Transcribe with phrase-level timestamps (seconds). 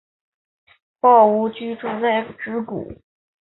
[0.99, 2.91] 抱嶷居住在直谷。